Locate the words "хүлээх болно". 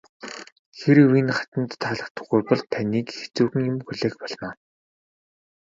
3.85-4.49